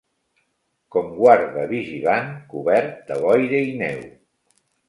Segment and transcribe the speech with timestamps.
[0.95, 4.05] Com guarda vigilant cobert de boira i neu